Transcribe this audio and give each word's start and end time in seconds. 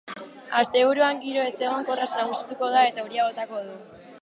Asteburuan 0.59 1.19
giro 1.25 1.43
ezegonkorra 1.49 2.07
nagusituko 2.15 2.71
da 2.77 2.83
eta 2.89 3.05
euria 3.07 3.29
botako 3.31 3.63
du. 3.69 3.79